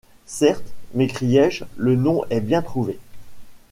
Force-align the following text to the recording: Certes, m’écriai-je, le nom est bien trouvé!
Certes, 0.25 0.67
m’écriai-je, 0.95 1.63
le 1.77 1.95
nom 1.95 2.25
est 2.31 2.41
bien 2.41 2.63
trouvé! 2.63 2.97